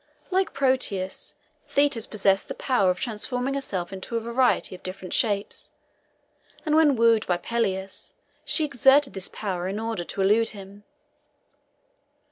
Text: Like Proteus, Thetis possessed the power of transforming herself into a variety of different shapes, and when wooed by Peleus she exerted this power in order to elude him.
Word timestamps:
Like 0.31 0.51
Proteus, 0.51 1.35
Thetis 1.69 2.07
possessed 2.07 2.47
the 2.47 2.55
power 2.55 2.89
of 2.89 2.99
transforming 2.99 3.53
herself 3.53 3.93
into 3.93 4.17
a 4.17 4.19
variety 4.19 4.73
of 4.73 4.81
different 4.81 5.13
shapes, 5.13 5.69
and 6.65 6.75
when 6.75 6.95
wooed 6.95 7.27
by 7.27 7.37
Peleus 7.37 8.15
she 8.43 8.65
exerted 8.65 9.13
this 9.13 9.27
power 9.27 9.67
in 9.67 9.79
order 9.79 10.03
to 10.03 10.21
elude 10.23 10.49
him. 10.57 10.85